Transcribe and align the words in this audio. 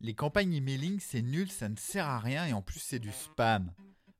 Les 0.00 0.14
campagnes 0.14 0.52
emailing, 0.52 1.00
c'est 1.00 1.22
nul, 1.22 1.50
ça 1.50 1.68
ne 1.68 1.76
sert 1.76 2.06
à 2.06 2.18
rien 2.18 2.46
et 2.46 2.52
en 2.52 2.60
plus 2.60 2.80
c'est 2.80 2.98
du 2.98 3.12
spam. 3.12 3.72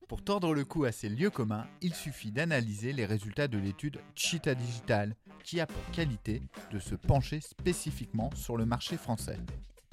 Pour 0.08 0.22
tordre 0.22 0.54
le 0.54 0.64
cou 0.64 0.84
à 0.84 0.92
ces 0.92 1.08
lieux 1.08 1.30
communs, 1.30 1.66
il 1.82 1.94
suffit 1.94 2.30
d'analyser 2.30 2.92
les 2.92 3.04
résultats 3.04 3.48
de 3.48 3.58
l'étude 3.58 4.00
Cheetah 4.14 4.54
Digital, 4.54 5.16
qui 5.44 5.60
a 5.60 5.66
pour 5.66 5.84
qualité 5.92 6.42
de 6.70 6.78
se 6.78 6.94
pencher 6.94 7.40
spécifiquement 7.40 8.30
sur 8.34 8.56
le 8.56 8.64
marché 8.64 8.96
français. 8.96 9.38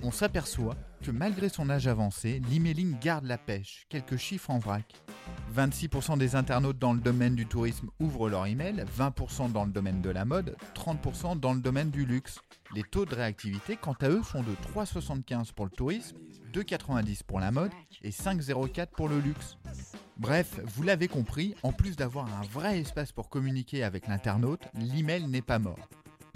On 0.05 0.12
s'aperçoit 0.12 0.75
que 1.02 1.12
malgré 1.12 1.48
son 1.48 1.70
âge 1.70 1.88
avancé, 1.88 2.41
l'emailing 2.52 3.00
garde 3.00 3.23
la 3.23 3.38
pêche. 3.38 3.86
Quelques 3.88 4.18
chiffres 4.18 4.50
en 4.50 4.60
vrac. 4.60 5.02
26% 5.55 6.18
des 6.18 6.36
internautes 6.36 6.78
dans 6.78 6.91
le 6.91 7.00
domaine 7.00 7.36
du 7.36 7.46
tourisme 7.46 7.89
ouvrent 8.02 8.28
leur 8.28 8.46
email, 8.46 8.84
20% 8.97 9.54
dans 9.54 9.64
le 9.64 9.71
domaine 9.71 10.02
de 10.02 10.10
la 10.10 10.25
mode, 10.25 10.57
30% 10.75 11.39
dans 11.39 11.54
le 11.54 11.61
domaine 11.61 11.89
du 11.89 12.05
luxe. 12.05 12.39
Les 12.75 12.84
taux 12.84 13.05
de 13.05 13.16
réactivité, 13.16 13.78
quant 13.78 13.96
à 14.02 14.10
eux, 14.10 14.24
sont 14.24 14.43
de 14.43 14.54
3,75 14.75 15.54
pour 15.54 15.66
le 15.66 15.71
tourisme, 15.71 16.18
2,90 16.54 17.24
pour 17.25 17.39
la 17.39 17.51
mode 17.51 17.71
et 18.01 18.10
5,04 18.10 18.88
pour 18.88 19.07
le 19.07 19.21
luxe. 19.21 19.57
Bref, 20.18 20.60
vous 20.65 20.83
l'avez 20.83 21.07
compris, 21.07 21.56
en 21.64 21.71
plus 21.71 21.96
d'avoir 21.96 22.25
un 22.25 22.46
vrai 22.47 22.79
espace 22.79 23.14
pour 23.14 23.29
communiquer 23.29 23.83
avec 23.83 24.07
l'internaute, 24.07 24.68
l'email 24.74 25.28
n'est 25.28 25.42
pas 25.42 25.60
mort. 25.60 25.79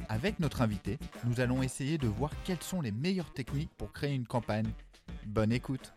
Avec 0.09 0.39
notre 0.39 0.61
invité, 0.61 0.99
nous 1.25 1.41
allons 1.41 1.61
essayer 1.61 1.97
de 1.97 2.07
voir 2.07 2.31
quelles 2.45 2.61
sont 2.61 2.79
les 2.79 2.91
meilleures 2.91 3.33
techniques 3.33 3.71
pour 3.77 3.91
créer 3.91 4.13
une 4.13 4.25
campagne. 4.25 4.69
Bonne 5.25 5.51
écoute. 5.51 5.93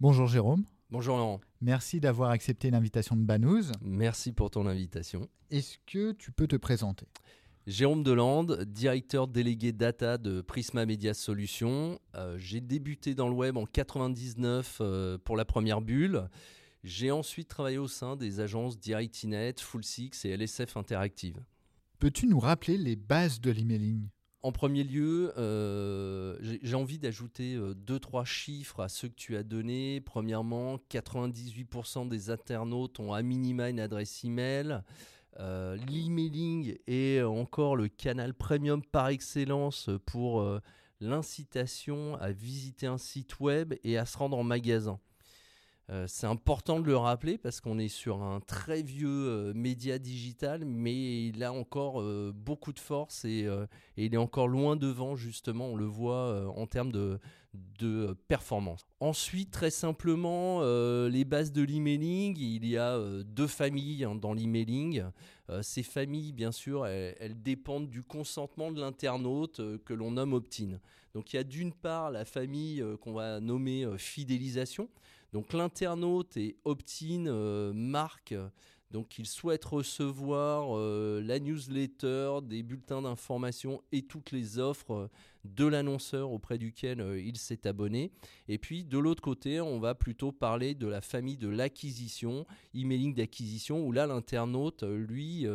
Bonjour 0.00 0.26
Jérôme. 0.26 0.64
Bonjour 0.90 1.16
Laurent. 1.16 1.40
Merci 1.62 2.00
d'avoir 2.00 2.28
accepté 2.28 2.70
l'invitation 2.70 3.16
de 3.16 3.22
Banous. 3.22 3.72
Merci 3.80 4.32
pour 4.32 4.50
ton 4.50 4.66
invitation. 4.66 5.28
Est-ce 5.50 5.78
que 5.86 6.12
tu 6.12 6.30
peux 6.30 6.46
te 6.46 6.56
présenter? 6.56 7.06
Jérôme 7.66 8.02
Delande, 8.02 8.64
directeur 8.64 9.26
délégué 9.26 9.72
data 9.72 10.18
de 10.18 10.42
Prisma 10.42 10.84
Media 10.84 11.14
Solutions. 11.14 11.98
Euh, 12.14 12.36
j'ai 12.36 12.60
débuté 12.60 13.14
dans 13.14 13.28
le 13.28 13.34
web 13.34 13.56
en 13.56 13.64
99 13.64 14.78
euh, 14.82 15.16
pour 15.16 15.38
la 15.38 15.46
première 15.46 15.80
bulle. 15.80 16.28
J'ai 16.82 17.10
ensuite 17.10 17.48
travaillé 17.48 17.78
au 17.78 17.88
sein 17.88 18.14
des 18.16 18.40
agences 18.40 18.78
DirectNet, 18.78 19.54
Full 19.58 19.82
Six 19.84 20.26
et 20.26 20.36
LSF 20.36 20.76
Interactive. 20.76 21.42
Peux-tu 21.98 22.26
nous 22.26 22.40
rappeler 22.40 22.76
les 22.76 22.96
bases 22.96 23.40
de 23.40 23.50
l'emailing? 23.50 24.08
En 24.42 24.52
premier 24.52 24.84
lieu, 24.84 25.32
euh, 25.38 26.36
j'ai 26.62 26.76
envie 26.76 26.98
d'ajouter 26.98 27.54
euh, 27.54 27.72
deux, 27.72 27.98
trois 27.98 28.26
chiffres 28.26 28.80
à 28.80 28.90
ceux 28.90 29.08
que 29.08 29.14
tu 29.14 29.36
as 29.36 29.42
donnés. 29.42 30.02
Premièrement, 30.02 30.76
98% 30.90 32.08
des 32.08 32.28
internautes 32.28 33.00
ont 33.00 33.14
à 33.14 33.22
minima 33.22 33.70
une 33.70 33.80
adresse 33.80 34.22
email. 34.22 34.82
Euh, 35.40 35.76
L'emailing 35.88 36.76
est 36.86 37.22
encore 37.22 37.74
le 37.74 37.88
canal 37.88 38.34
premium 38.34 38.82
par 38.82 39.08
excellence 39.08 39.88
pour 40.06 40.42
euh, 40.42 40.60
l'incitation 41.00 42.16
à 42.16 42.30
visiter 42.30 42.86
un 42.86 42.98
site 42.98 43.40
web 43.40 43.74
et 43.82 43.96
à 43.96 44.04
se 44.04 44.18
rendre 44.18 44.36
en 44.36 44.44
magasin. 44.44 45.00
Euh, 45.90 46.06
c'est 46.08 46.26
important 46.26 46.80
de 46.80 46.86
le 46.86 46.96
rappeler 46.96 47.36
parce 47.36 47.60
qu'on 47.60 47.78
est 47.78 47.88
sur 47.88 48.22
un 48.22 48.40
très 48.40 48.80
vieux 48.80 49.08
euh, 49.08 49.52
média 49.54 49.98
digital, 49.98 50.64
mais 50.64 51.26
il 51.26 51.44
a 51.44 51.52
encore 51.52 52.00
euh, 52.00 52.32
beaucoup 52.34 52.72
de 52.72 52.78
force 52.78 53.24
et, 53.26 53.46
il 53.96 54.14
est 54.14 54.18
encore 54.18 54.48
loin 54.48 54.76
devant, 54.76 55.16
justement, 55.16 55.66
on 55.66 55.76
le 55.76 55.84
voit 55.84 56.52
en 56.56 56.66
termes 56.66 56.92
de, 56.92 57.18
performance. 58.28 58.86
Ensuite, 59.00 59.50
très 59.50 59.70
simplement, 59.70 60.62
les 61.06 61.24
bases 61.24 61.52
de 61.52 61.62
l'emailing, 61.62 62.36
il 62.38 62.66
y 62.66 62.76
a 62.76 62.98
deux 63.24 63.46
familles 63.46 64.04
hein, 64.04 64.14
dans 64.14 64.32
l'emailing. 64.32 65.04
ces 65.62 65.82
familles, 65.82 66.32
bien 66.32 66.50
sûr, 66.50 66.86
elles, 66.86 67.40
dépendent 67.40 67.88
du 67.88 68.02
consentement 68.02 68.72
de 68.72 68.80
l'internaute 68.80 69.60
que 69.84 69.94
l'on 69.94 70.12
nomme 70.12 70.32
opt-in. 70.32 70.80
Donc 71.14 71.32
il 71.32 71.36
y 71.36 71.38
a 71.38 71.44
d'une 71.44 71.72
part 71.72 72.10
la 72.10 72.24
famille 72.24 72.84
qu'on 73.00 73.12
va 73.12 73.40
nommer 73.40 73.86
fidélisation. 73.98 74.88
Donc 75.34 75.52
l'internaute 75.52 76.36
est 76.36 76.54
opt-in 76.64 77.26
euh, 77.26 77.72
marque. 77.72 78.36
Donc 78.92 79.18
il 79.18 79.26
souhaite 79.26 79.64
recevoir 79.64 80.78
euh, 80.78 81.20
la 81.24 81.40
newsletter, 81.40 82.38
des 82.44 82.62
bulletins 82.62 83.02
d'information 83.02 83.82
et 83.90 84.02
toutes 84.02 84.30
les 84.30 84.60
offres 84.60 84.92
euh, 84.92 85.08
de 85.44 85.66
l'annonceur 85.66 86.30
auprès 86.30 86.56
duquel 86.56 87.00
il 87.18 87.36
s'est 87.36 87.66
abonné. 87.66 88.12
Et 88.46 88.58
puis 88.58 88.84
de 88.84 88.96
l'autre 88.96 89.22
côté, 89.22 89.60
on 89.60 89.80
va 89.80 89.96
plutôt 89.96 90.30
parler 90.30 90.76
de 90.76 90.86
la 90.86 91.00
famille 91.00 91.36
de 91.36 91.48
l'acquisition, 91.48 92.46
emailing 92.72 93.12
d'acquisition, 93.12 93.84
où 93.84 93.90
là 93.90 94.06
l'internaute, 94.06 94.84
lui, 94.84 95.48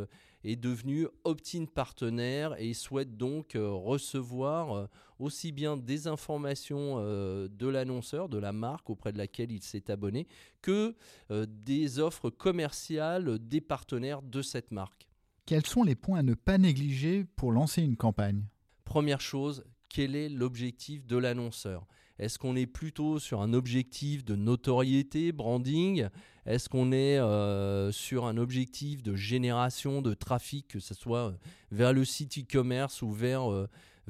est 0.43 0.55
devenu 0.55 1.07
opt-in 1.23 1.65
partenaire 1.65 2.55
et 2.59 2.73
souhaite 2.73 3.17
donc 3.17 3.55
euh, 3.55 3.69
recevoir 3.69 4.73
euh, 4.73 4.87
aussi 5.19 5.51
bien 5.51 5.77
des 5.77 6.07
informations 6.07 6.95
euh, 6.97 7.47
de 7.49 7.67
l'annonceur, 7.67 8.29
de 8.29 8.37
la 8.37 8.53
marque 8.53 8.89
auprès 8.89 9.11
de 9.11 9.17
laquelle 9.17 9.51
il 9.51 9.61
s'est 9.61 9.91
abonné, 9.91 10.27
que 10.61 10.95
des 11.29 11.99
offres 11.99 12.29
commerciales 12.29 13.39
des 13.39 13.61
partenaires 13.61 14.21
de 14.21 14.41
cette 14.41 14.71
marque. 14.71 15.07
Quels 15.45 15.65
sont 15.65 15.83
les 15.83 15.95
points 15.95 16.19
à 16.19 16.23
ne 16.23 16.33
pas 16.33 16.57
négliger 16.57 17.25
pour 17.35 17.51
lancer 17.51 17.81
une 17.81 17.97
campagne? 17.97 18.43
Première 18.85 19.21
chose, 19.21 19.63
quel 19.89 20.15
est 20.15 20.29
l'objectif 20.29 21.05
de 21.05 21.17
l'annonceur? 21.17 21.85
Est-ce 22.19 22.37
qu'on 22.37 22.57
est 22.57 22.67
plutôt 22.67 23.17
sur 23.17 23.41
un 23.41 23.53
objectif 23.53 24.25
de 24.25 24.35
notoriété, 24.35 25.31
branding? 25.31 26.09
Est-ce 26.45 26.67
qu'on 26.67 26.91
est, 26.91 27.17
euh, 27.17 27.93
sur 27.93 28.25
un 28.25 28.35
objectif 28.35 29.03
de 29.03 29.15
génération 29.15 30.01
de 30.01 30.13
trafic, 30.13 30.67
que 30.67 30.79
ce 30.79 30.93
soit 30.93 31.33
vers 31.71 31.93
le 31.93 32.03
site 32.03 32.39
e-commerce 32.39 33.01
ou 33.01 33.11
vers, 33.11 33.49
euh, 33.49 33.67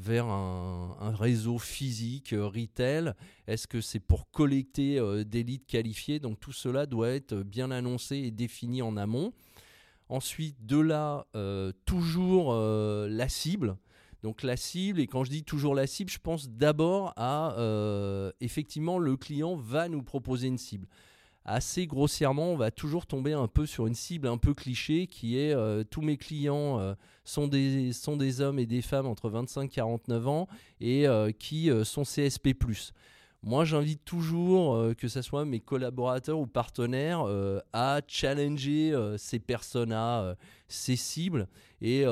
un, 0.07 1.15
réseau 1.15 1.59
physique, 1.59 2.33
euh, 2.33 2.47
retail? 2.47 3.13
Est-ce 3.45 3.67
que 3.67 3.79
c'est 3.79 3.99
pour 3.99 4.31
collecter 4.31 4.99
des 5.25 5.43
leads 5.43 5.67
qualifiés? 5.67 6.19
Donc 6.19 6.39
tout 6.39 6.53
cela 6.53 6.87
doit 6.87 7.09
être 7.09 7.35
bien 7.35 7.69
annoncé 7.69 8.15
et 8.17 8.31
défini 8.31 8.81
en 8.81 8.97
amont. 8.97 9.33
Ensuite, 10.07 10.65
de 10.65 10.79
là, 10.79 11.27
toujours 11.85 12.55
la 12.55 13.29
cible. 13.29 13.75
Donc 14.23 14.43
la 14.43 14.57
cible, 14.57 14.99
et 14.99 15.07
quand 15.07 15.23
je 15.23 15.29
dis 15.29 15.43
toujours 15.43 15.75
la 15.75 15.87
cible, 15.87 16.11
je 16.11 16.19
pense 16.19 16.49
d'abord 16.49 17.13
à 17.15 17.55
euh, 17.57 18.31
effectivement 18.41 18.99
le 18.99 19.15
client 19.15 19.55
va 19.55 19.87
nous 19.87 20.03
proposer 20.03 20.47
une 20.47 20.57
cible. 20.57 20.87
Assez 21.45 21.87
grossièrement, 21.87 22.51
on 22.51 22.57
va 22.57 22.69
toujours 22.69 23.05
tomber 23.05 23.33
un 23.33 23.47
peu 23.47 23.65
sur 23.65 23.87
une 23.87 23.95
cible 23.95 24.27
un 24.27 24.37
peu 24.37 24.53
cliché 24.53 25.07
qui 25.07 25.39
est 25.39 25.53
euh, 25.53 25.83
tous 25.89 26.01
mes 26.01 26.17
clients 26.17 26.79
euh, 26.79 26.93
sont, 27.23 27.47
des, 27.47 27.93
sont 27.93 28.17
des 28.17 28.41
hommes 28.41 28.59
et 28.59 28.65
des 28.65 28.81
femmes 28.81 29.07
entre 29.07 29.29
25 29.29 29.63
et 29.63 29.67
49 29.75 30.27
ans 30.27 30.47
et 30.81 31.05
qui 31.39 31.69
sont 31.83 32.03
CSP. 32.03 32.49
Moi, 33.41 33.63
j'invite 33.63 34.03
toujours, 34.03 34.75
euh, 34.75 34.93
que 34.93 35.07
ce 35.07 35.21
soit 35.21 35.45
mes 35.45 35.61
collaborateurs 35.61 36.39
ou 36.39 36.45
partenaires, 36.45 37.21
euh, 37.25 37.61
à 37.71 38.01
challenger 38.05 38.91
euh, 38.91 39.17
ces 39.17 39.39
personas, 39.39 40.35
ces 40.67 40.97
cibles. 40.97 41.47
Et, 41.81 42.03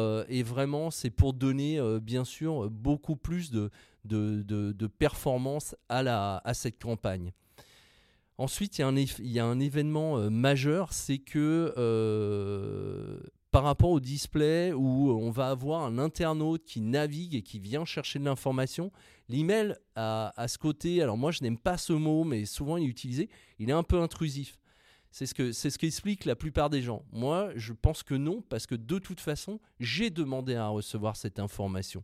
vraiment, 0.43 0.89
c'est 0.89 1.09
pour 1.09 1.33
donner, 1.33 1.79
bien 2.01 2.23
sûr, 2.23 2.69
beaucoup 2.69 3.17
plus 3.17 3.51
de, 3.51 4.87
performance 4.97 5.75
à, 5.89 6.53
cette 6.53 6.81
campagne. 6.81 7.33
Ensuite, 8.37 8.79
il 8.79 9.27
y 9.27 9.39
a 9.39 9.45
un 9.45 9.59
événement 9.59 10.29
majeur, 10.31 10.93
c'est 10.93 11.17
que 11.17 11.73
par 13.57 13.63
rapport 13.63 13.89
au 13.89 13.99
display 13.99 14.71
où 14.71 15.09
on 15.09 15.31
va 15.31 15.49
avoir 15.49 15.83
un 15.83 15.97
internaute 15.97 16.63
qui 16.63 16.79
navigue 16.79 17.33
et 17.33 17.41
qui 17.41 17.57
vient 17.57 17.85
chercher 17.85 18.19
de 18.19 18.23
l'information, 18.23 18.91
l'email 19.29 19.75
a, 19.95 20.31
ce 20.47 20.59
côté, 20.59 21.01
alors 21.01 21.17
moi 21.17 21.31
je 21.31 21.41
n'aime 21.41 21.57
pas 21.57 21.75
ce 21.75 21.91
mot, 21.91 22.23
mais 22.23 22.45
souvent 22.45 22.77
il 22.77 22.83
est 22.83 22.87
utilisé, 22.87 23.29
il 23.57 23.71
est 23.71 23.73
un 23.73 23.81
peu 23.81 23.99
intrusif. 23.99 24.59
C'est 25.09 25.25
ce 25.25 25.33
que 25.33 25.51
c'est 25.53 25.71
ce 25.71 25.79
qu'explique 25.79 26.25
la 26.25 26.35
plupart 26.35 26.69
des 26.69 26.83
gens. 26.83 27.03
Moi, 27.11 27.49
je 27.55 27.73
pense 27.73 28.03
que 28.03 28.13
non, 28.13 28.43
parce 28.47 28.67
que 28.67 28.75
de 28.75 28.99
toute 28.99 29.21
façon, 29.21 29.59
j'ai 29.79 30.11
demandé 30.11 30.53
à 30.53 30.67
recevoir 30.67 31.15
cette 31.15 31.39
information. 31.39 32.03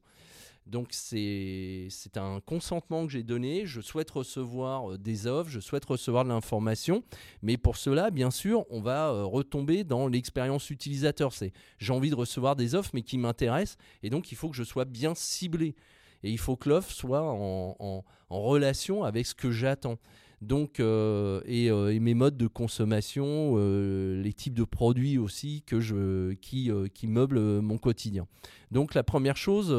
Donc 0.65 0.89
c'est 0.91 1.89
un 2.15 2.39
consentement 2.39 3.05
que 3.05 3.11
j'ai 3.11 3.23
donné. 3.23 3.65
Je 3.65 3.81
souhaite 3.81 4.09
recevoir 4.11 4.93
euh, 4.93 4.97
des 4.97 5.27
offres, 5.27 5.49
je 5.49 5.59
souhaite 5.59 5.85
recevoir 5.85 6.23
de 6.23 6.29
l'information. 6.29 7.03
Mais 7.41 7.57
pour 7.57 7.75
cela, 7.77 8.11
bien 8.11 8.31
sûr, 8.31 8.65
on 8.69 8.79
va 8.79 9.09
euh, 9.09 9.23
retomber 9.25 9.83
dans 9.83 10.07
l'expérience 10.07 10.69
utilisateur. 10.69 11.33
C'est 11.33 11.51
j'ai 11.79 11.93
envie 11.93 12.09
de 12.09 12.15
recevoir 12.15 12.55
des 12.55 12.75
offres, 12.75 12.91
mais 12.93 13.01
qui 13.01 13.17
m'intéressent. 13.17 13.77
Et 14.03 14.09
donc 14.09 14.31
il 14.31 14.35
faut 14.35 14.49
que 14.49 14.55
je 14.55 14.63
sois 14.63 14.85
bien 14.85 15.13
ciblé. 15.15 15.75
Et 16.23 16.31
il 16.31 16.39
faut 16.39 16.55
que 16.55 16.69
l'offre 16.69 16.91
soit 16.91 17.21
en, 17.21 18.03
relation 18.29 19.03
avec 19.03 19.27
ce 19.27 19.35
que 19.35 19.51
j'attends. 19.51 19.99
Donc, 20.43 20.79
euh, 20.79 21.41
euh, 21.47 21.89
et, 21.89 21.99
mes 21.99 22.13
modes 22.13 22.35
de 22.35 22.47
consommation, 22.47 23.53
euh, 23.55 24.21
les 24.21 24.33
types 24.33 24.53
de 24.53 24.65
produits 24.65 25.17
aussi 25.17 25.63
que 25.65 25.79
je, 25.79 26.33
qui, 26.33 26.69
qui 26.93 27.07
meublent 27.07 27.61
mon 27.61 27.77
quotidien. 27.77 28.27
Donc, 28.71 28.93
la 28.93 29.03
première 29.03 29.37
chose, 29.37 29.73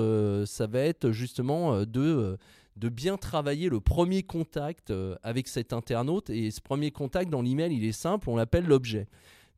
ça 0.49 0.67
va 0.67 0.81
être 0.81 1.11
justement 1.11 1.85
de, 1.85 2.39
de 2.77 2.89
bien 2.89 3.17
travailler 3.19 3.69
le 3.69 3.81
premier 3.81 4.23
contact 4.23 4.93
avec 5.23 5.49
cet 5.49 5.73
internaute. 5.73 6.31
Et 6.31 6.51
ce 6.51 6.61
premier 6.61 6.91
contact 6.91 7.31
dans 7.31 7.43
l'email, 7.43 7.75
il 7.75 7.85
est 7.85 7.93
simple, 7.93 8.31
on 8.31 8.37
l'appelle 8.37 8.67
l'objet. 8.67 9.07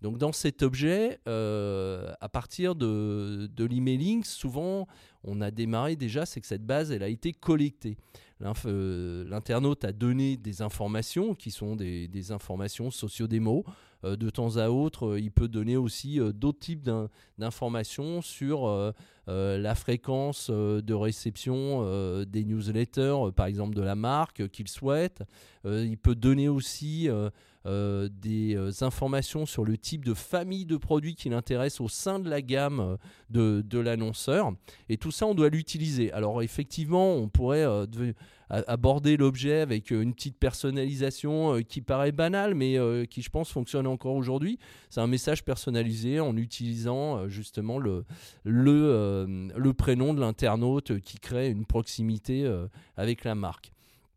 Donc 0.03 0.19
dans 0.19 0.33
cet 0.33 0.63
objet, 0.63 1.19
à 1.27 2.29
partir 2.31 2.75
de, 2.75 3.49
de 3.55 3.65
l'emailing, 3.65 4.25
souvent 4.25 4.87
on 5.25 5.41
a 5.41 5.51
démarré 5.51 5.97
déjà, 5.97 6.27
c'est 6.27 6.41
que 6.41 6.47
cette 6.47 6.65
base, 6.65 6.93
elle 6.93 7.03
a 7.03 7.09
été 7.09 7.33
collectée. 7.33 7.97
L'internaute 8.41 9.85
a 9.85 9.93
donné 9.93 10.37
des 10.37 10.61
informations 10.61 11.35
qui 11.35 11.51
sont 11.51 11.75
des, 11.75 12.33
informations 12.33 12.91
socio-démo, 12.91 13.65
euh, 14.05 14.17
de 14.17 14.29
temps 14.29 14.57
à 14.59 14.69
autre, 14.69 15.07
euh, 15.07 15.21
il 15.21 15.31
peut 15.31 15.49
donner 15.49 15.77
aussi 15.77 16.21
euh, 16.21 16.33
d'autres 16.33 16.59
types 16.59 16.89
d'informations 17.39 18.21
sur 18.21 18.93
la 19.27 19.75
fréquence 19.75 20.51
de 20.51 20.95
réception 20.95 22.25
des 22.25 22.45
newsletters, 22.45 23.33
par 23.35 23.47
exemple 23.47 23.75
de 23.75 23.83
la 23.83 23.95
marque 23.95 24.49
qu'il 24.49 24.69
souhaite. 24.69 25.23
il 25.65 25.99
peut 25.99 26.15
donner 26.15 26.49
aussi 26.49 27.09
des 27.65 28.83
informations 28.83 29.47
sur 29.47 29.65
le 29.65 29.77
type 29.77 30.05
de 30.05 30.15
famille 30.15 30.65
de 30.65 30.77
produits 30.77 31.17
qui 31.17 31.29
l'intéresse 31.29 31.81
au 31.81 31.89
sein 31.89 32.19
de 32.19 32.31
la 32.31 32.41
gamme 32.41 32.99
de, 33.31 33.65
de 33.67 33.79
l'annonceur. 33.79 34.53
Et 34.89 34.97
tout 34.97 35.11
ça, 35.11 35.27
on 35.27 35.35
doit 35.35 35.49
l'utiliser. 35.49 36.13
Alors 36.13 36.43
effectivement, 36.43 37.15
on 37.15 37.29
pourrait 37.29 37.67
aborder 38.49 39.17
l'objet 39.17 39.61
avec 39.61 39.93
euh, 39.93 40.03
une 40.03 40.15
petite 40.15 40.39
personnalisation 40.39 41.57
euh, 41.57 41.63
qui 41.63 41.81
paraît 41.81 42.13
banale, 42.13 42.55
mais 42.55 42.79
euh, 42.79 43.05
qui, 43.05 43.23
je 43.23 43.31
pense, 43.31 43.51
fonctionne 43.51 43.87
encore 43.87 44.15
aujourd'hui. 44.15 44.59
C'est 44.89 45.01
un 45.01 45.07
message 45.07 45.45
personnalisé 45.45 46.21
en 46.21 46.37
utilisant 46.37 47.29
justement 47.29 47.79
le, 47.79 48.05
le, 48.45 49.16
le 49.27 49.73
prénom 49.73 50.15
de 50.15 50.21
l'internaute 50.21 51.01
qui 51.01 51.19
crée 51.19 51.49
une 51.51 51.65
proximité 51.65 52.51
avec 52.97 53.25
la 53.25 53.35
marque. 53.35 53.73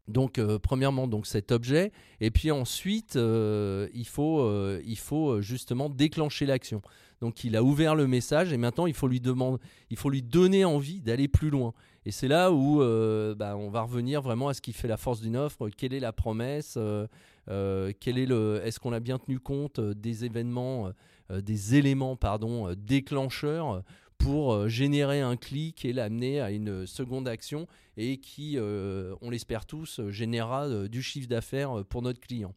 Donc, 0.07 0.39
premièrement, 0.63 1.07
donc 1.07 1.27
cet 1.27 1.51
objet, 1.51 1.91
et 2.19 2.31
puis 2.31 2.51
ensuite, 2.51 3.15
il, 3.15 4.07
faut, 4.07 4.79
il 4.79 4.97
faut 4.97 5.41
justement 5.41 5.89
déclencher 5.89 6.45
l'action. 6.45 6.81
Donc, 7.21 7.43
il 7.43 7.55
a 7.55 7.63
ouvert 7.63 7.95
le 7.95 8.07
message 8.07 8.53
et 8.53 8.57
maintenant, 8.57 8.87
il 8.87 8.93
faut 8.93 9.07
lui 9.07 9.19
demander, 9.19 9.57
il 9.89 9.97
faut 9.97 10.09
lui 10.09 10.21
donner 10.21 10.65
envie 10.65 11.01
d'aller 11.01 11.27
plus 11.27 11.49
loin. 11.49 11.73
Et 12.05 12.11
c'est 12.11 12.27
là 12.27 12.51
où 12.51 12.81
euh, 12.81 13.35
bah, 13.35 13.57
on 13.57 13.69
va 13.69 13.81
revenir 13.81 14.21
vraiment 14.21 14.47
à 14.47 14.53
ce 14.53 14.61
qui 14.61 14.71
fait 14.71 14.87
la 14.87 14.97
force 14.97 15.19
d'une 15.19 15.35
offre. 15.35 15.69
Quelle 15.69 15.93
est 15.93 15.99
la 15.99 16.13
promesse 16.13 16.75
euh, 16.77 17.07
euh, 17.49 17.91
est 18.05 18.25
le, 18.25 18.61
Est-ce 18.63 18.79
qu'on 18.79 18.93
a 18.93 19.01
bien 19.01 19.19
tenu 19.19 19.39
compte 19.39 19.79
des 19.79 20.23
événements, 20.23 20.91
des 21.29 21.75
éléments 21.75 22.15
pardon, 22.15 22.73
déclencheurs 22.77 23.83
pour 24.19 24.69
générer 24.69 25.21
un 25.21 25.35
clic 25.35 25.83
et 25.85 25.93
l'amener 25.93 26.39
à 26.39 26.51
une 26.51 26.85
seconde 26.85 27.27
action 27.27 27.67
et 27.97 28.17
qui, 28.17 28.57
on 28.59 29.29
l'espère 29.29 29.65
tous, 29.65 30.01
générera 30.09 30.87
du 30.87 31.01
chiffre 31.01 31.27
d'affaires 31.27 31.83
pour 31.89 32.03
notre 32.03 32.19
client. 32.19 32.53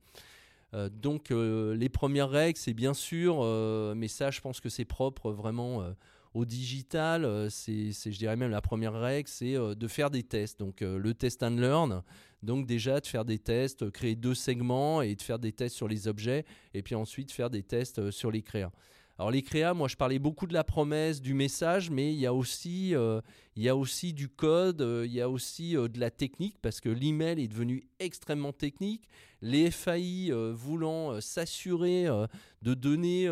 donc 0.90 1.30
les 1.30 1.88
premières 1.88 2.28
règles, 2.28 2.58
c'est 2.58 2.74
bien 2.74 2.92
sûr, 2.92 3.42
mais 3.96 4.08
ça 4.08 4.30
je 4.30 4.40
pense 4.40 4.60
que 4.60 4.68
c'est 4.68 4.84
propre 4.84 5.32
vraiment 5.32 5.94
au 6.34 6.44
digital, 6.44 7.24
euh, 7.24 7.50
c'est, 7.50 7.92
je 7.92 8.18
dirais 8.18 8.36
même 8.36 8.50
la 8.50 8.62
première 8.62 8.98
règle, 8.98 9.28
c'est 9.28 9.54
euh, 9.54 9.74
de 9.74 9.86
faire 9.88 10.10
des 10.10 10.22
tests. 10.22 10.58
Donc 10.58 10.82
euh, 10.82 10.98
le 10.98 11.14
test 11.14 11.42
and 11.42 11.56
learn, 11.56 12.02
donc 12.42 12.66
déjà 12.66 13.00
de 13.00 13.06
faire 13.06 13.24
des 13.24 13.38
tests, 13.38 13.90
créer 13.90 14.16
deux 14.16 14.34
segments 14.34 15.02
et 15.02 15.14
de 15.14 15.22
faire 15.22 15.38
des 15.38 15.52
tests 15.52 15.76
sur 15.76 15.88
les 15.88 16.08
objets, 16.08 16.44
et 16.74 16.82
puis 16.82 16.94
ensuite 16.94 17.32
faire 17.32 17.50
des 17.50 17.62
tests 17.62 18.10
sur 18.10 18.30
les 18.30 18.42
créas. 18.42 18.72
Alors 19.18 19.30
les 19.30 19.42
créas, 19.42 19.74
moi 19.74 19.88
je 19.88 19.96
parlais 19.96 20.18
beaucoup 20.18 20.46
de 20.46 20.54
la 20.54 20.64
promesse, 20.64 21.20
du 21.20 21.34
message, 21.34 21.90
mais 21.90 22.12
il 22.12 22.18
y 22.18 22.26
a 22.26 22.34
aussi, 22.34 22.94
il 23.56 23.62
y 23.62 23.68
a 23.68 23.76
aussi 23.76 24.12
du 24.12 24.28
code, 24.28 24.84
il 25.04 25.12
y 25.12 25.20
a 25.20 25.28
aussi 25.28 25.74
de 25.74 26.00
la 26.00 26.10
technique, 26.10 26.56
parce 26.60 26.80
que 26.80 26.88
l'email 26.88 27.40
est 27.40 27.48
devenu 27.48 27.84
extrêmement 28.00 28.52
technique. 28.52 29.08
Les 29.40 29.70
FAI 29.70 30.30
voulant 30.52 31.20
s'assurer 31.20 32.06
de 32.62 32.74
donner 32.74 33.28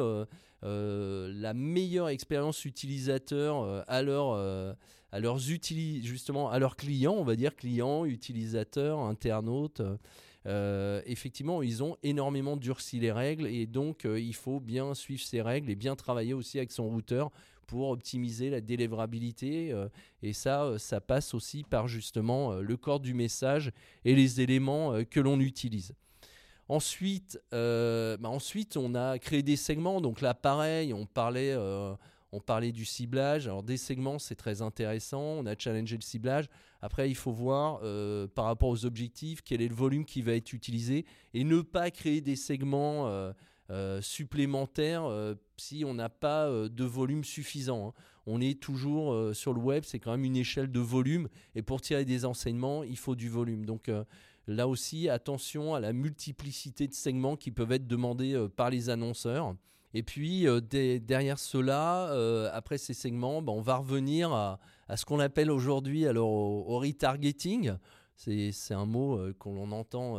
euh, 0.63 1.33
la 1.35 1.55
meilleure 1.55 2.11
expérience 2.11 2.67
utilisateur 2.67 3.63
euh, 3.63 3.83
à, 3.89 4.03
leur, 4.03 4.33
euh, 4.33 4.75
à 5.11 5.19
leurs 5.19 5.39
justement 5.39 6.51
à 6.51 6.59
leurs 6.59 6.77
clients, 6.77 7.15
on 7.15 7.25
va 7.25 7.35
dire 7.35 7.57
clients, 7.57 8.05
utilisateurs, 8.05 8.99
internautes. 8.99 9.81
Effectivement, 10.47 11.63
ils 11.63 11.83
ont 11.83 11.97
énormément 12.03 12.57
durci 12.57 12.99
les 12.99 13.13
règles 13.13 13.47
et 13.47 13.67
donc 13.67 14.05
il 14.05 14.35
faut 14.35 14.61
bien 14.61 14.95
suivre 14.95 15.23
ces 15.23 15.43
règles 15.43 15.71
et 15.71 15.77
bien 15.77 15.97
travailler 15.97 16.35
aussi 16.35 16.59
avec 16.59 16.73
son 16.73 16.89
routeur 16.89 17.31
pour 17.67 17.91
optimiser 17.91 18.51
la 18.51 18.61
délivrabilité. 18.61 19.75
et 20.23 20.33
ça, 20.33 20.75
ça 20.79 21.01
passe 21.01 21.35
aussi 21.35 21.63
par 21.63 21.89
justement 21.89 22.55
le 22.55 22.77
corps 22.77 23.01
du 23.01 23.15
message 23.15 23.71
et 24.05 24.15
les 24.15 24.41
éléments 24.41 25.05
que 25.05 25.21
l'on 25.21 25.39
utilise. 25.41 25.95
Ensuite, 26.71 27.43
euh, 27.53 28.17
bah 28.19 28.29
ensuite, 28.29 28.77
on 28.77 28.95
a 28.95 29.19
créé 29.19 29.43
des 29.43 29.57
segments. 29.57 30.01
Donc 30.01 30.21
là, 30.21 30.35
pareil, 30.35 30.95
on 30.95 31.05
parlait, 31.05 31.51
euh, 31.51 31.93
on 32.31 32.39
parlait 32.39 32.71
du 32.71 32.85
ciblage. 32.85 33.49
Alors 33.49 33.65
des 33.65 33.77
segments, 33.77 34.21
c'est 34.21 34.37
très 34.37 34.63
intéressant. 34.63 35.21
On 35.21 35.47
a 35.47 35.59
challengé 35.59 35.97
le 35.97 36.03
ciblage. 36.03 36.45
Après, 36.83 37.11
il 37.11 37.15
faut 37.15 37.33
voir 37.33 37.81
euh, 37.83 38.27
par 38.27 38.47
rapport 38.47 38.69
aux 38.69 38.87
objectifs 38.87 39.43
quel 39.43 39.61
est 39.61 39.69
le 39.69 39.75
volume 39.75 40.05
qui 40.05 40.23
va 40.23 40.33
être 40.33 40.53
utilisé 40.53 41.05
et 41.35 41.45
ne 41.45 41.61
pas 41.61 41.91
créer 41.91 42.21
des 42.21 42.37
segments 42.37 43.31
supplémentaires 44.01 45.09
si 45.57 45.85
on 45.87 45.95
n'a 45.95 46.09
pas 46.09 46.49
de 46.51 46.85
volume 46.85 47.23
suffisant. 47.23 47.89
Hein. 47.89 48.03
On 48.27 48.41
est 48.41 48.61
toujours 48.61 49.35
sur 49.35 49.55
le 49.55 49.61
web, 49.61 49.85
c'est 49.87 50.01
quand 50.01 50.11
même 50.11 50.25
une 50.25 50.37
échelle 50.37 50.73
de 50.73 50.81
volume 50.81 51.29
et 51.55 51.63
pour 51.63 51.81
tirer 51.81 52.05
des 52.05 52.25
enseignements, 52.25 52.83
il 52.83 52.99
faut 52.99 53.15
du 53.15 53.29
volume. 53.29 53.65
Donc 53.65 53.89
Là 54.51 54.67
aussi, 54.67 55.09
attention 55.09 55.75
à 55.75 55.81
la 55.81 55.93
multiplicité 55.93 56.89
de 56.89 56.93
segments 56.93 57.37
qui 57.37 57.53
peuvent 57.53 57.71
être 57.71 57.87
demandés 57.87 58.35
euh, 58.35 58.49
par 58.49 58.69
les 58.69 58.91
annonceurs. 58.91 59.55
Et 59.95 60.03
puis 60.03 60.49
euh, 60.49 60.61
derrière 60.61 61.39
cela, 61.39 62.11
euh, 62.13 62.51
après 62.53 62.77
ces 62.77 62.93
segments, 62.93 63.43
ben, 63.43 63.53
on 63.53 63.61
va 63.61 63.77
revenir 63.77 64.33
à, 64.33 64.59
ce 64.97 65.05
qu'on 65.05 65.21
appelle 65.21 65.51
aujourd'hui 65.51 66.07
alors 66.07 66.31
au, 66.31 66.79
retargeting. 66.79 67.73
C'est 68.17 68.75
un 68.75 68.85
mot 68.85 69.19
qu'on 69.39 69.73
entend 69.73 70.17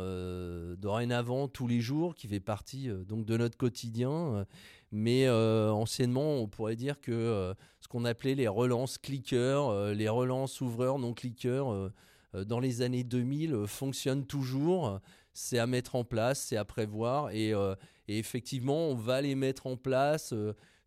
dorénavant 0.76 1.46
tous 1.46 1.68
les 1.68 1.80
jours, 1.80 2.16
qui 2.16 2.26
fait 2.26 2.40
partie 2.40 2.88
donc 3.06 3.24
de 3.24 3.36
notre 3.36 3.56
quotidien. 3.56 4.44
mais 4.90 5.30
anciennement, 5.30 6.34
on 6.34 6.48
pourrait 6.48 6.74
dire 6.74 7.00
que 7.00 7.54
ce 7.80 7.86
qu'on 7.86 8.04
appelait 8.04 8.34
les 8.34 8.48
relances 8.48 8.98
cliqueurs, 8.98 9.94
les 9.94 10.08
relances 10.08 10.60
ouvreurs 10.60 10.98
non 10.98 11.14
cliqueurs, 11.14 11.92
euh, 12.34 12.44
dans 12.44 12.60
les 12.60 12.82
années 12.82 13.04
2000 13.04 13.54
euh, 13.54 13.66
fonctionne 13.66 14.26
toujours. 14.26 15.00
C'est 15.32 15.58
à 15.58 15.66
mettre 15.66 15.94
en 15.94 16.04
place, 16.04 16.40
c'est 16.40 16.56
à 16.56 16.64
prévoir. 16.64 17.30
Et, 17.30 17.54
euh, 17.54 17.74
effectivement, 18.08 18.88
on 18.88 18.94
va 18.94 19.20
les 19.20 19.34
mettre 19.34 19.66
en 19.66 19.76
place 19.76 20.34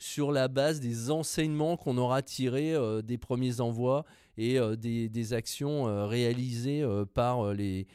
sur 0.05 0.31
la 0.31 0.47
base 0.47 0.79
des 0.79 1.09
enseignements 1.09 1.77
qu'on 1.77 1.97
aura 1.97 2.21
tirés 2.21 2.75
des 3.03 3.17
premiers 3.17 3.59
envois 3.59 4.05
et 4.37 4.59
des, 4.77 5.33
actions 5.33 6.07
réalisées 6.07 6.85
par 7.13 7.53
les, 7.53 7.87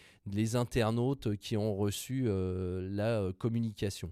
internautes 0.55 1.37
qui 1.37 1.57
ont 1.57 1.77
reçu 1.77 2.29
la 2.29 3.31
communication. 3.39 4.11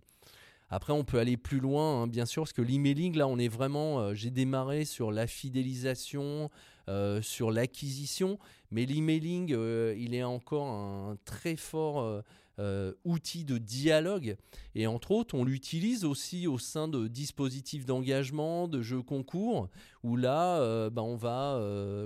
Après, 0.71 0.93
on 0.93 1.03
peut 1.03 1.19
aller 1.19 1.37
plus 1.37 1.61
loin, 1.61 2.03
hein, 2.03 2.07
bien 2.07 2.27
sûr, 2.27 2.43
parce 2.43 2.53
que 2.53 2.63
l'emailing, 2.63 3.17
là, 3.17 3.27
on 3.27 3.39
est 3.39 3.49
vraiment. 3.49 4.15
J'ai 4.15 4.31
démarré 4.31 4.85
sur 4.85 5.11
la 5.11 5.27
fidélisation, 5.27 6.51
euh, 6.89 7.21
sur 7.21 7.51
l'acquisition, 7.51 8.39
mais 8.71 8.87
l'emailing, 8.87 9.53
euh, 9.53 9.95
il 9.99 10.15
est 10.15 10.23
encore 10.23 10.67
un 10.67 11.17
très 11.25 11.57
fort 11.57 12.23
euh, 12.59 12.93
outil 13.05 13.45
de 13.45 13.59
dialogue. 13.59 14.37
Et 14.75 14.87
entre 14.87 15.13
autres, 15.13 15.35
on 15.35 15.45
l'utilise 15.45 16.05
aussi 16.05 16.47
au 16.47 16.59
sein 16.59 16.89
de 16.89 17.09
dispositifs 17.09 17.87
d'engagement, 17.87 18.69
de 18.69 18.83
jeux 18.83 19.03
concours, 19.03 19.69
où 20.03 20.17
là, 20.17 20.91
ben, 20.91 21.03
on 21.03 21.17
va 21.17 21.61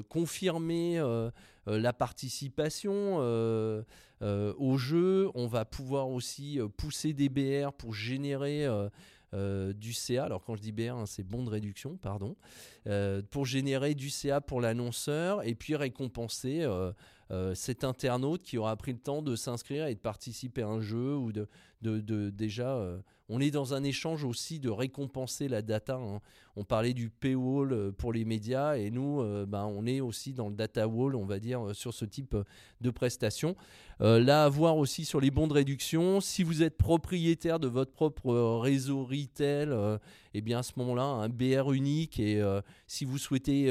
confirmer 0.08 1.02
la 1.66 1.92
participation 1.92 3.16
au 4.20 4.76
jeu. 4.78 5.30
On 5.34 5.46
va 5.46 5.64
pouvoir 5.64 6.08
aussi 6.10 6.58
pousser 6.76 7.12
des 7.12 7.28
BR 7.28 7.72
pour 7.72 7.94
générer 7.94 8.66
euh, 8.66 8.88
du 9.32 9.92
CA. 9.92 10.24
Alors 10.24 10.44
quand 10.44 10.56
je 10.56 10.62
dis 10.62 10.72
BR, 10.72 10.94
hein, 10.94 11.06
c'est 11.06 11.22
bon 11.22 11.44
de 11.44 11.50
réduction, 11.50 11.96
pardon, 11.96 12.36
euh, 12.86 13.22
pour 13.30 13.46
générer 13.46 13.94
du 13.94 14.10
CA 14.10 14.40
pour 14.40 14.60
l'annonceur 14.60 15.46
et 15.46 15.54
puis 15.54 15.74
récompenser 15.74 16.62
euh, 16.62 17.54
cet 17.54 17.84
internaute 17.84 18.42
qui 18.42 18.58
aura 18.58 18.76
pris 18.76 18.92
le 18.92 18.98
temps 18.98 19.22
de 19.22 19.36
s'inscrire 19.36 19.86
et 19.86 19.94
de 19.94 20.00
participer 20.00 20.62
à 20.62 20.68
un 20.68 20.80
jeu 20.80 21.16
ou 21.16 21.32
de, 21.32 21.48
de, 21.80 22.30
déjà. 22.30 22.78
on 23.28 23.40
est 23.40 23.50
dans 23.50 23.72
un 23.72 23.82
échange 23.84 24.24
aussi 24.24 24.60
de 24.60 24.68
récompenser 24.68 25.48
la 25.48 25.62
data. 25.62 25.94
Hein. 25.94 26.20
On 26.56 26.64
parlait 26.64 26.92
du 26.92 27.08
paywall 27.08 27.92
pour 27.92 28.12
les 28.12 28.24
médias 28.24 28.76
et 28.76 28.90
nous, 28.90 29.22
ben, 29.46 29.64
on 29.64 29.86
est 29.86 30.00
aussi 30.00 30.34
dans 30.34 30.48
le 30.48 30.54
data 30.54 30.86
wall, 30.86 31.14
on 31.16 31.24
va 31.24 31.38
dire, 31.38 31.74
sur 31.74 31.94
ce 31.94 32.04
type 32.04 32.36
de 32.80 32.90
prestations. 32.90 33.56
Euh, 34.02 34.18
là, 34.18 34.44
à 34.44 34.48
voir 34.48 34.78
aussi 34.78 35.04
sur 35.04 35.20
les 35.20 35.30
bons 35.30 35.46
de 35.46 35.52
réduction. 35.52 36.20
Si 36.20 36.42
vous 36.42 36.64
êtes 36.64 36.76
propriétaire 36.76 37.60
de 37.60 37.68
votre 37.68 37.92
propre 37.92 38.32
euh, 38.32 38.58
réseau 38.58 39.04
retail, 39.04 39.68
euh, 39.68 39.96
eh 40.34 40.40
bien 40.40 40.58
à 40.58 40.62
ce 40.64 40.72
moment-là, 40.76 41.04
un 41.04 41.28
BR 41.28 41.72
unique. 41.72 42.18
Et 42.18 42.42
si 42.86 43.04
vous 43.04 43.18
souhaitez 43.18 43.70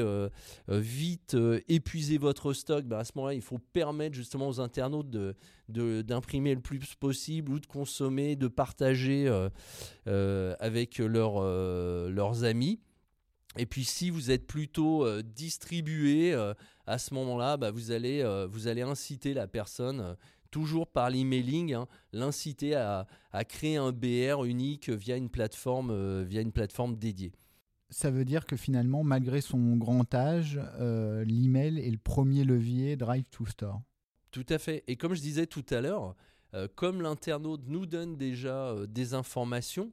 vite 0.68 1.36
épuiser 1.68 2.18
votre 2.18 2.52
stock, 2.52 2.84
ben, 2.84 2.98
à 2.98 3.04
ce 3.04 3.12
moment-là, 3.16 3.34
il 3.34 3.42
faut 3.42 3.58
permettre 3.58 4.14
justement 4.14 4.46
aux 4.46 4.60
internautes 4.60 5.10
d'imprimer 5.68 6.54
le 6.54 6.60
plus 6.60 6.94
possible 6.94 7.50
ou 7.50 7.58
de 7.58 7.66
consommer, 7.66 8.36
de 8.36 8.46
partager 8.46 9.28
avec 10.06 10.98
leurs 10.98 12.44
amis. 12.44 12.71
Et 13.56 13.66
puis 13.66 13.84
si 13.84 14.10
vous 14.10 14.30
êtes 14.30 14.46
plutôt 14.46 15.04
euh, 15.04 15.22
distribué, 15.22 16.32
euh, 16.32 16.54
à 16.86 16.98
ce 16.98 17.14
moment-là, 17.14 17.56
bah, 17.56 17.70
vous, 17.70 17.90
allez, 17.90 18.22
euh, 18.22 18.46
vous 18.46 18.66
allez 18.66 18.82
inciter 18.82 19.34
la 19.34 19.46
personne, 19.46 20.16
toujours 20.50 20.86
par 20.86 21.10
l'emailing, 21.10 21.74
hein, 21.74 21.86
l'inciter 22.12 22.74
à, 22.74 23.06
créer 23.48 23.76
un 23.76 23.92
BR 23.92 24.44
unique 24.44 24.90
via 24.90 25.16
une 25.16 25.30
plateforme, 25.30 26.22
via 26.22 26.40
une 26.40 26.52
plateforme 26.52 26.96
dédiée. 26.96 27.32
Ça 27.90 28.10
veut 28.10 28.24
dire 28.24 28.46
que 28.46 28.56
finalement, 28.56 29.04
malgré 29.04 29.40
son 29.42 29.76
grand 29.76 30.14
âge, 30.14 30.60
l'email 30.78 31.78
est 31.78 31.90
le 31.90 31.98
premier 31.98 32.44
levier 32.44 32.96
Drive 32.96 33.24
to 33.30 33.46
Store. 33.46 33.80
Tout 34.30 34.46
à 34.48 34.58
fait. 34.58 34.82
Et 34.86 34.96
comme 34.96 35.14
je 35.14 35.20
disais 35.20 35.46
tout 35.46 35.64
à 35.70 35.80
l'heure, 35.80 36.14
comme 36.74 37.00
l'internaute 37.00 37.62
nous 37.66 37.86
donne 37.86 38.16
déjà 38.16 38.74
des 38.86 39.14
informations, 39.14 39.92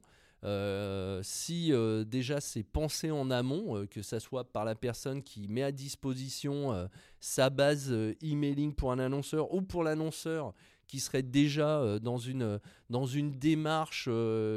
si 1.22 1.72
euh, 1.72 2.04
déjà 2.04 2.40
c'est 2.40 2.62
pensé 2.62 3.10
en 3.10 3.30
amont, 3.30 3.76
euh, 3.76 3.86
que 3.86 4.02
ça 4.02 4.20
soit 4.20 4.44
par 4.44 4.64
la 4.64 4.74
personne 4.74 5.22
qui 5.22 5.48
met 5.48 5.62
à 5.62 5.72
disposition 5.72 6.88
sa 7.20 7.50
base 7.50 7.94
emailing 8.22 8.74
pour 8.74 8.92
un 8.92 8.98
annonceur 8.98 9.52
ou 9.52 9.62
pour 9.62 9.82
l'annonceur 9.84 10.54
qui 10.86 10.98
serait 10.98 11.22
déjà 11.22 12.00
dans, 12.00 12.18
une, 12.18 12.58
dans 12.88 13.06
une 13.06 13.30
démarche 13.30 14.08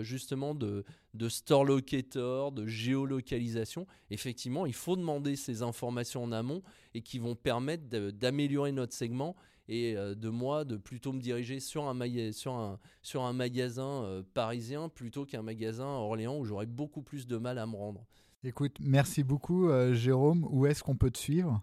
justement 0.02 0.56
de, 0.56 0.84
de 1.14 1.30
store 1.30 1.64
locator, 1.64 2.52
de 2.52 2.66
géolocalisation, 2.66 3.86
effectivement, 4.10 4.66
il 4.66 4.74
faut 4.74 4.96
demander 4.96 5.36
ces 5.36 5.62
informations 5.62 6.24
en 6.24 6.32
amont 6.32 6.64
et 6.96 7.02
qui 7.02 7.20
vont 7.20 7.36
permettre 7.36 7.84
d'améliorer 7.88 8.72
notre 8.72 8.94
segment 8.94 9.36
et 9.68 9.96
euh, 9.96 10.16
de 10.16 10.30
moi 10.30 10.66
de 10.66 10.78
plutôt 10.78 11.14
me 11.14 11.20
diriger 11.20 11.60
sur 11.60 11.88
un, 11.88 12.32
sur 12.32 12.54
un, 12.54 12.80
sur 13.02 13.24
un 13.24 13.34
magasin 13.34 14.04
euh, 14.04 14.24
parisien 14.34 14.90
plutôt 14.90 15.26
qu'un 15.26 15.42
magasin 15.42 15.86
à 15.86 16.00
Orléans 16.00 16.38
où 16.38 16.46
j'aurais 16.46 16.66
beaucoup 16.66 17.02
plus 17.02 17.28
de 17.28 17.38
mal 17.38 17.58
à 17.58 17.66
me 17.66 17.76
rendre. 17.76 18.06
Écoute, 18.44 18.78
merci 18.82 19.24
beaucoup 19.24 19.70
euh, 19.70 19.94
Jérôme. 19.94 20.46
Où 20.50 20.66
est-ce 20.66 20.84
qu'on 20.84 20.96
peut 20.96 21.12
te 21.12 21.20
suivre? 21.20 21.62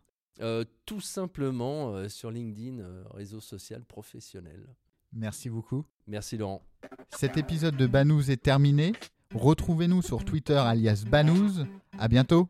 Tout 0.87 1.03
simplement 1.03 2.09
sur 2.09 2.31
LinkedIn, 2.31 2.83
réseau 3.11 3.41
social 3.41 3.85
professionnel. 3.85 4.67
Merci 5.13 5.51
beaucoup. 5.51 5.85
Merci 6.07 6.39
Laurent. 6.39 6.63
Cet 7.11 7.37
épisode 7.37 7.77
de 7.77 7.87
Banous 7.87 8.31
est 8.31 8.43
terminé. 8.43 8.93
Retrouvez-nous 9.35 10.01
sur 10.01 10.25
Twitter 10.25 10.57
alias 10.57 11.05
Banous. 11.07 11.67
À 11.99 12.09
bientôt. 12.09 12.49